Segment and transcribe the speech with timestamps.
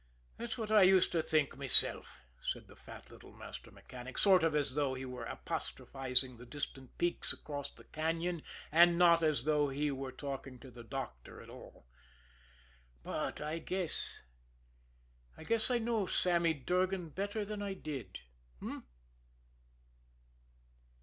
[0.37, 4.55] "That's what I used to think myself," said the fat little master mechanic, sort of
[4.55, 8.41] as though he were apostrophizing the distant peaks across the cañon,
[8.71, 11.85] and not as though he were talking to the doctor at all.
[13.03, 14.23] "But I guess
[15.37, 18.21] I guess I know Sammy Durgan better than I did.
[18.57, 18.87] H'm?"